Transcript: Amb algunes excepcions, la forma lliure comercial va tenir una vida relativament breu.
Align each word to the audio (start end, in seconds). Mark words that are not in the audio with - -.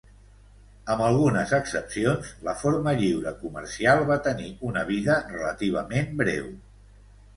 Amb 0.93 1.03
algunes 1.07 1.51
excepcions, 1.57 2.31
la 2.49 2.55
forma 2.63 2.95
lliure 3.01 3.35
comercial 3.43 4.03
va 4.13 4.19
tenir 4.29 4.49
una 4.71 4.87
vida 4.91 5.19
relativament 5.35 6.11
breu. 6.23 6.51